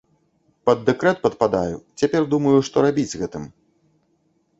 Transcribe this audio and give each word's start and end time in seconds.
Пад 0.67 0.79
дэкрэт 0.87 1.19
падпадаю, 1.25 1.75
цяпер 2.03 2.25
думаю, 2.33 2.55
што 2.71 2.85
рабіць 2.87 3.07
з 3.13 3.21
гэтым. 3.25 3.45